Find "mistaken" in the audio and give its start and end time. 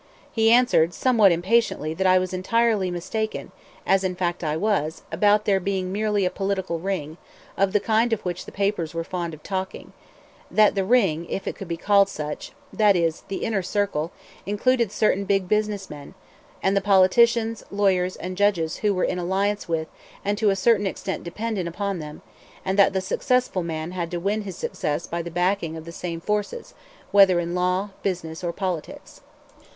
2.89-3.51